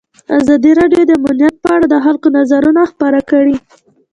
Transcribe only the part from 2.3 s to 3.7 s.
نظرونه خپاره کړي.